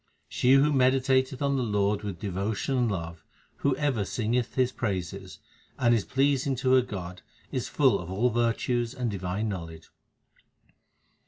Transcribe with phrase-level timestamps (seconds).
[0.27, 3.23] She who meditateth on the Lord with devotion and love,
[3.57, 5.37] who ever singeth His praises,
[5.77, 9.91] And is pleasing to her God, is full of all virtues and divine knowledge.